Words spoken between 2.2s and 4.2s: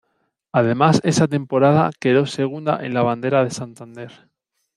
segunda en la Bandera de Santander.